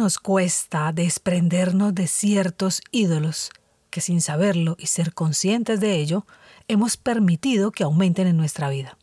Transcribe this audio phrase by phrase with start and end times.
[0.00, 3.50] Nos cuesta desprendernos de ciertos ídolos
[3.90, 6.24] que sin saberlo y ser conscientes de ello,
[6.68, 8.96] hemos permitido que aumenten en nuestra vida?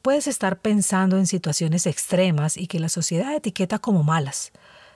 [0.00, 4.52] Puedes estar pensando en situaciones extremas y que la sociedad etiqueta como malas.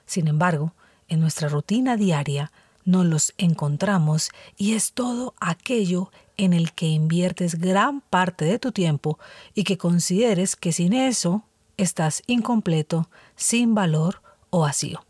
[0.06, 0.72] Sin embargo,
[1.08, 2.52] en nuestra rutina diaria
[2.84, 8.70] nos los encontramos y es todo aquello en el que inviertes gran parte de tu
[8.70, 9.18] tiempo
[9.52, 11.42] y que consideres que sin eso
[11.76, 14.21] estás incompleto, sin valor
[14.52, 15.04] o vacío.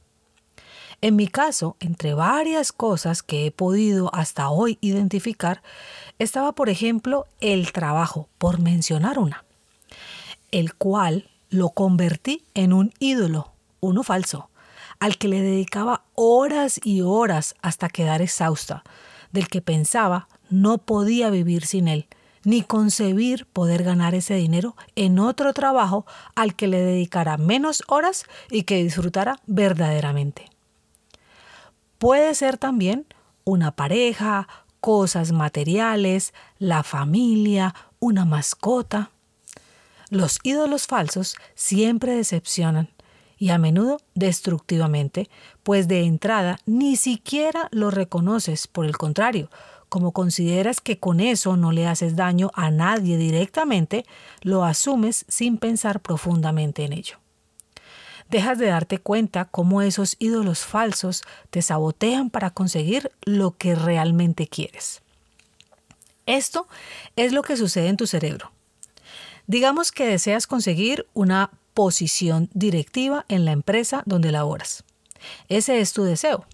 [1.02, 5.60] En mi caso, entre varias cosas que he podido hasta hoy identificar,
[6.20, 9.44] estaba, por ejemplo, el trabajo, por mencionar una,
[10.52, 14.48] el cual lo convertí en un ídolo, uno falso,
[15.00, 18.84] al que le dedicaba horas y horas hasta quedar exhausta,
[19.32, 22.06] del que pensaba no podía vivir sin él,
[22.44, 28.24] ni concebir poder ganar ese dinero en otro trabajo al que le dedicara menos horas
[28.50, 30.46] y que disfrutara verdaderamente.
[31.98, 33.06] Puede ser también
[33.44, 34.48] una pareja,
[34.80, 39.10] cosas materiales, la familia, una mascota.
[40.10, 42.90] Los ídolos falsos siempre decepcionan
[43.38, 45.28] y a menudo destructivamente,
[45.62, 49.50] pues de entrada ni siquiera lo reconoces, por el contrario,
[49.92, 54.06] como consideras que con eso no le haces daño a nadie directamente,
[54.40, 57.18] lo asumes sin pensar profundamente en ello.
[58.30, 64.46] Dejas de darte cuenta cómo esos ídolos falsos te sabotean para conseguir lo que realmente
[64.46, 65.02] quieres.
[66.24, 66.68] Esto
[67.16, 68.50] es lo que sucede en tu cerebro.
[69.46, 74.84] Digamos que deseas conseguir una posición directiva en la empresa donde laboras.
[75.50, 76.46] Ese es tu deseo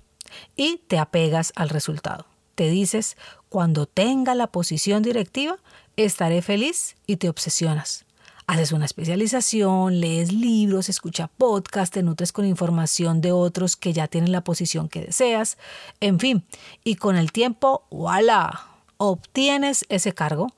[0.56, 2.26] y te apegas al resultado
[2.58, 3.16] te dices,
[3.48, 5.58] cuando tenga la posición directiva,
[5.96, 8.04] estaré feliz y te obsesionas.
[8.48, 14.08] Haces una especialización, lees libros, escuchas podcasts, te nutres con información de otros que ya
[14.08, 15.56] tienen la posición que deseas,
[16.00, 16.44] en fin,
[16.82, 18.66] y con el tiempo, voilà,
[18.96, 20.48] obtienes ese cargo,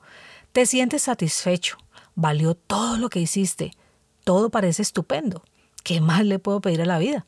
[0.53, 1.77] te sientes satisfecho,
[2.15, 3.73] valió todo lo que hiciste,
[4.23, 5.43] todo parece estupendo.
[5.83, 7.27] ¿Qué más le puedo pedir a la vida?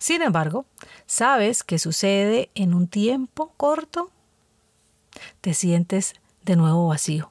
[0.00, 0.64] Sin embargo,
[1.04, 4.10] ¿sabes qué sucede en un tiempo corto?
[5.42, 7.30] Te sientes de nuevo vacío,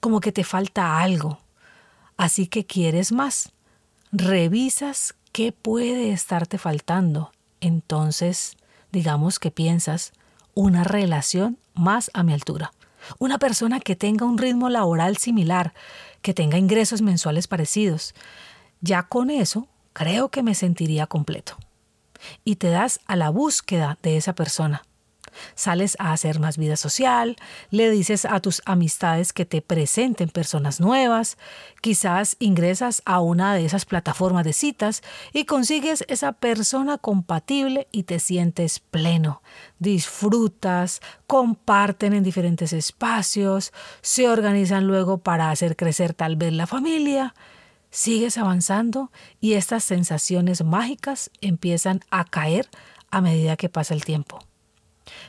[0.00, 1.38] como que te falta algo,
[2.16, 3.52] así que quieres más.
[4.10, 7.30] Revisas qué puede estarte faltando.
[7.60, 8.56] Entonces,
[8.90, 10.12] digamos que piensas
[10.54, 12.72] una relación más a mi altura.
[13.18, 15.74] Una persona que tenga un ritmo laboral similar,
[16.22, 18.14] que tenga ingresos mensuales parecidos.
[18.80, 21.58] Ya con eso, creo que me sentiría completo
[22.44, 24.82] y te das a la búsqueda de esa persona.
[25.54, 27.36] Sales a hacer más vida social,
[27.70, 31.38] le dices a tus amistades que te presenten personas nuevas,
[31.80, 38.04] quizás ingresas a una de esas plataformas de citas y consigues esa persona compatible y
[38.04, 39.42] te sientes pleno.
[39.78, 47.34] Disfrutas, comparten en diferentes espacios, se organizan luego para hacer crecer tal vez la familia
[47.92, 52.68] sigues avanzando y estas sensaciones mágicas empiezan a caer
[53.10, 54.40] a medida que pasa el tiempo.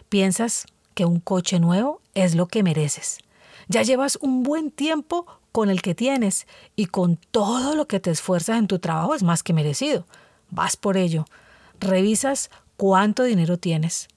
[0.10, 0.66] Piensas
[0.96, 3.20] que un coche nuevo es lo que mereces.
[3.68, 8.12] Ya llevas un buen tiempo con el que tienes y con todo lo que te
[8.12, 10.08] esfuerzas en tu trabajo es más que merecido.
[10.50, 11.26] Vas por ello.
[11.80, 14.08] Revisas cuánto dinero tienes.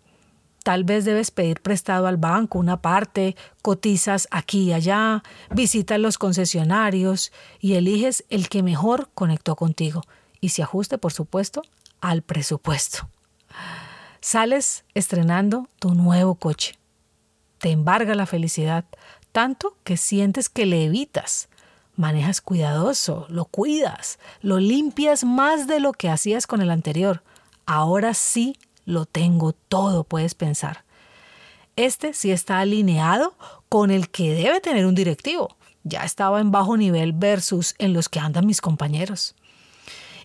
[0.67, 5.23] Tal vez debes pedir prestado al banco una parte, cotizas aquí y allá,
[5.55, 7.31] visitas los concesionarios
[7.61, 10.03] y eliges el que mejor conectó contigo
[10.41, 11.63] y se ajuste, por supuesto,
[12.01, 13.09] al presupuesto.
[14.21, 16.77] Sales estrenando tu nuevo coche.
[17.59, 18.87] Te embarga la felicidad,
[19.31, 21.49] tanto que sientes que le evitas.
[21.95, 27.23] Manejas cuidadoso, lo cuidas, lo limpias más de lo que hacías con el anterior.
[27.67, 30.85] Ahora sí lo tengo todo, puedes pensar.
[31.75, 33.37] Este sí está alineado
[33.69, 35.57] con el que debe tener un directivo.
[35.85, 39.35] Ya estaba en bajo nivel versus en los que andan mis compañeros.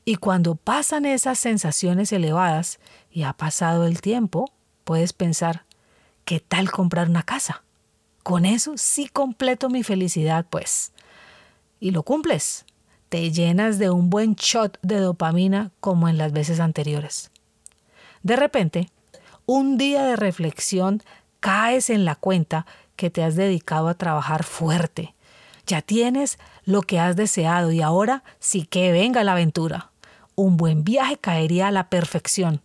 [0.06, 2.80] Y cuando pasan esas sensaciones elevadas
[3.12, 4.52] y ha pasado el tiempo,
[4.84, 5.66] puedes pensar,
[6.24, 7.64] ¿qué tal comprar una casa?
[8.24, 10.94] Con eso sí completo mi felicidad, pues.
[11.80, 12.66] Y lo cumples.
[13.10, 17.30] te llenas de un buen shot de dopamina como en las veces anteriores.
[18.24, 18.90] De repente,
[19.46, 21.02] un día de reflexión
[21.40, 22.66] caes en la cuenta
[22.96, 25.16] que te has dedicado a trabajar fuerte.
[25.66, 29.92] Ya tienes lo que has deseado y ahora sí que venga la aventura.
[30.36, 32.62] Un buen viaje caería a la perfección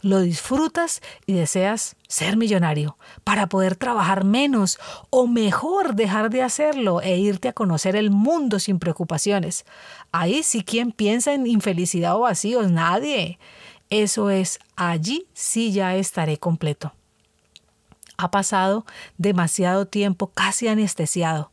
[0.00, 4.78] lo disfrutas y deseas ser millonario para poder trabajar menos
[5.10, 9.64] o mejor dejar de hacerlo e irte a conocer el mundo sin preocupaciones.
[10.12, 13.38] Ahí sí quien piensa en infelicidad o vacíos, nadie.
[13.90, 16.92] Eso es, allí sí ya estaré completo.
[18.18, 18.84] Ha pasado
[19.16, 21.50] demasiado tiempo casi anestesiado.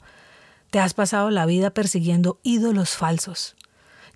[0.69, 3.55] Te has pasado la vida persiguiendo ídolos falsos.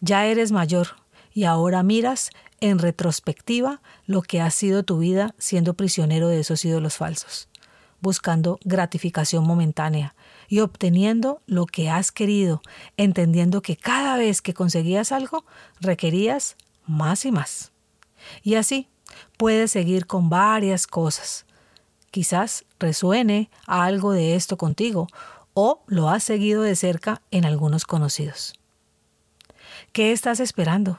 [0.02, 0.88] Ya eres mayor
[1.34, 6.66] y ahora miras en retrospectiva lo que ha sido tu vida siendo prisionero de esos
[6.66, 7.48] ídolos falsos,
[8.02, 10.16] buscando gratificación momentánea
[10.50, 12.62] y obteniendo lo que has querido,
[12.98, 15.46] entendiendo que cada vez que conseguías algo
[15.80, 17.72] requerías más y más.
[18.44, 18.88] Y así
[19.38, 21.46] puedes seguir con varias cosas.
[22.12, 25.08] Quizás resuene algo de esto contigo
[25.54, 28.54] o lo has seguido de cerca en algunos conocidos.
[29.92, 30.98] ¿Qué estás esperando?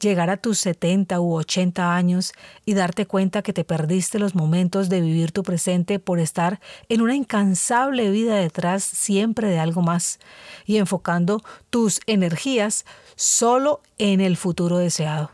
[0.00, 2.32] llegar a tus 70 u 80 años
[2.64, 7.00] y darte cuenta que te perdiste los momentos de vivir tu presente por estar en
[7.00, 10.18] una incansable vida detrás siempre de algo más
[10.64, 12.84] y enfocando tus energías
[13.16, 15.30] solo en el futuro deseado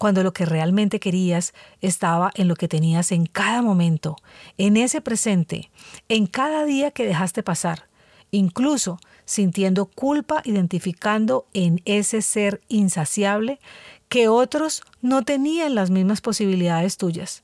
[0.00, 1.52] cuando lo que realmente querías
[1.82, 4.16] estaba en lo que tenías en cada momento,
[4.56, 5.70] en ese presente,
[6.08, 7.86] en cada día que dejaste pasar,
[8.30, 13.60] incluso sintiendo culpa, identificando en ese ser insaciable
[14.08, 17.42] que otros no tenían las mismas posibilidades tuyas.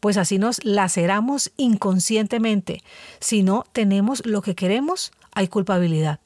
[0.00, 2.82] Pues así nos laceramos inconscientemente.
[3.20, 6.18] Si no tenemos lo que queremos, hay culpabilidad.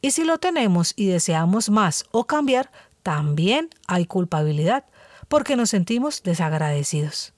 [0.00, 2.70] Y si lo tenemos y deseamos más o cambiar,
[3.02, 4.84] también hay culpabilidad,
[5.28, 7.32] porque nos sentimos desagradecidos.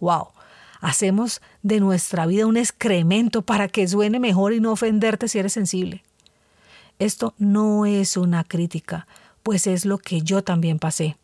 [0.00, 0.28] ¡Wow!
[0.80, 5.52] Hacemos de nuestra vida un excremento para que suene mejor y no ofenderte si eres
[5.52, 6.02] sensible.
[6.98, 9.06] Esto no es una crítica,
[9.42, 11.16] pues es lo que yo también pasé.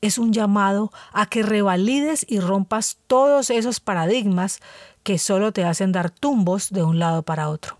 [0.00, 4.60] Es un llamado a que revalides y rompas todos esos paradigmas
[5.02, 7.78] que solo te hacen dar tumbos de un lado para otro.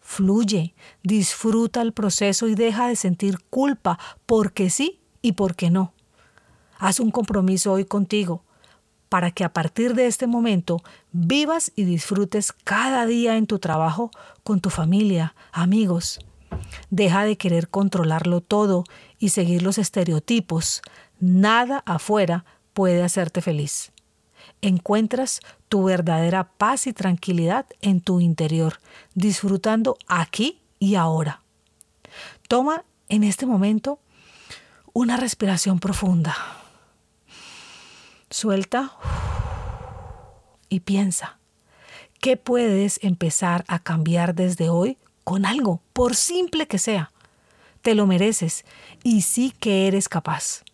[0.00, 5.94] Fluye, disfruta el proceso y deja de sentir culpa porque sí y porque no.
[6.82, 8.42] Haz un compromiso hoy contigo
[9.08, 10.82] para que a partir de este momento
[11.12, 14.10] vivas y disfrutes cada día en tu trabajo
[14.42, 16.18] con tu familia, amigos,
[16.90, 18.82] Deja de querer controlarlo todo
[19.18, 20.82] y seguir los estereotipos.
[21.20, 23.92] Nada afuera puede hacerte feliz.
[24.60, 28.80] Encuentras tu verdadera paz y tranquilidad en tu interior,
[29.14, 31.42] disfrutando aquí y ahora.
[32.48, 34.00] Toma en este momento
[34.92, 36.61] una respiración profunda.
[38.32, 38.96] Suelta
[40.68, 41.38] y piensa,
[42.20, 47.12] ¿qué puedes empezar a cambiar desde hoy con algo, por simple que sea.
[47.82, 48.64] Te lo mereces
[49.02, 50.64] y sí que eres capaz.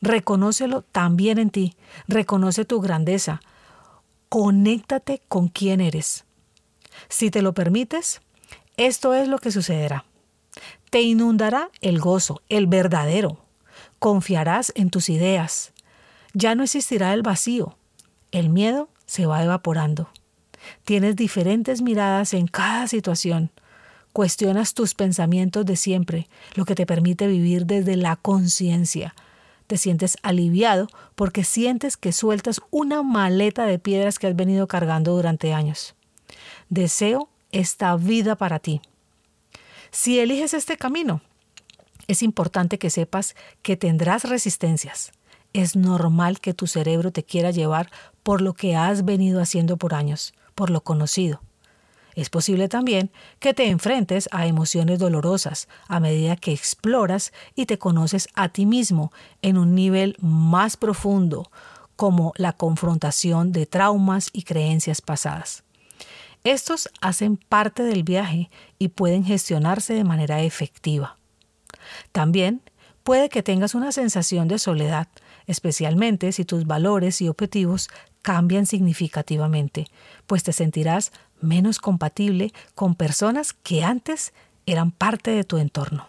[0.00, 1.74] Reconócelo también en ti,
[2.06, 3.40] reconoce tu grandeza,
[4.28, 6.24] conéctate con quién eres.
[7.08, 8.20] Si te lo permites,
[8.76, 10.04] esto es lo que sucederá.
[10.90, 13.38] Te inundará el gozo, el verdadero.
[13.98, 15.72] Confiarás en tus ideas.
[16.34, 17.76] Ya no existirá el vacío.
[18.32, 20.10] El miedo se va evaporando.
[20.84, 23.50] Tienes diferentes miradas en cada situación.
[24.12, 29.14] Cuestionas tus pensamientos de siempre, lo que te permite vivir desde la conciencia.
[29.66, 35.14] Te sientes aliviado porque sientes que sueltas una maleta de piedras que has venido cargando
[35.14, 35.94] durante años.
[36.68, 38.80] Deseo esta vida para ti.
[39.90, 41.22] Si eliges este camino,
[42.08, 45.12] es importante que sepas que tendrás resistencias.
[45.58, 47.90] Es normal que tu cerebro te quiera llevar
[48.22, 51.42] por lo que has venido haciendo por años, por lo conocido.
[52.14, 53.10] Es posible también
[53.40, 58.66] que te enfrentes a emociones dolorosas a medida que exploras y te conoces a ti
[58.66, 59.10] mismo
[59.42, 61.50] en un nivel más profundo,
[61.96, 65.64] como la confrontación de traumas y creencias pasadas.
[66.44, 68.48] Estos hacen parte del viaje
[68.78, 71.16] y pueden gestionarse de manera efectiva.
[72.12, 72.62] También
[73.08, 75.08] puede que tengas una sensación de soledad,
[75.46, 77.88] especialmente si tus valores y objetivos
[78.20, 79.86] cambian significativamente,
[80.26, 81.10] pues te sentirás
[81.40, 84.34] menos compatible con personas que antes
[84.66, 86.06] eran parte de tu entorno.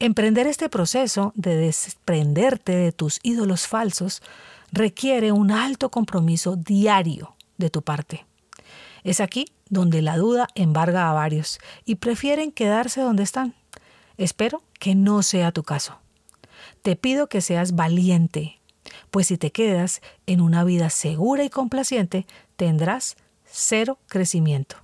[0.00, 4.20] Emprender este proceso de desprenderte de tus ídolos falsos
[4.72, 8.26] requiere un alto compromiso diario de tu parte.
[9.04, 13.54] Es aquí donde la duda embarga a varios y prefieren quedarse donde están.
[14.18, 16.00] Espero que no sea tu caso.
[16.82, 18.60] Te pido que seas valiente,
[19.12, 24.76] pues si te quedas en una vida segura y complaciente, tendrás cero crecimiento.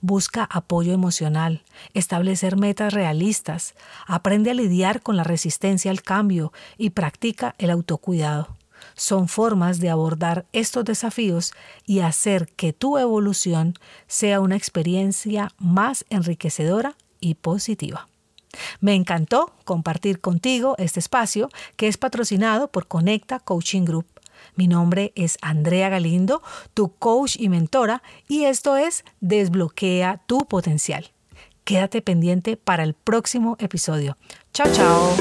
[0.00, 1.62] Busca apoyo emocional,
[1.92, 3.74] establecer metas realistas,
[4.06, 8.56] aprende a lidiar con la resistencia al cambio y practica el autocuidado.
[8.94, 11.52] Son formas de abordar estos desafíos
[11.84, 13.74] y hacer que tu evolución
[14.06, 18.08] sea una experiencia más enriquecedora y positiva.
[18.80, 24.06] Me encantó compartir contigo este espacio que es patrocinado por Conecta Coaching Group.
[24.54, 26.42] Mi nombre es Andrea Galindo,
[26.74, 31.10] tu coach y mentora, y esto es Desbloquea tu potencial.
[31.64, 34.16] Quédate pendiente para el próximo episodio.
[34.52, 35.12] Chao, chao.